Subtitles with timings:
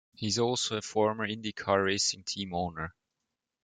[0.15, 2.95] He is also a former IndyCar racing team owner.